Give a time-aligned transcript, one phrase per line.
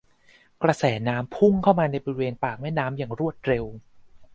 [0.63, 3.65] กระแสน้ำพุ่งเข้ามาในบริเวณปากแม่น้ำอย่างรวดเร็ว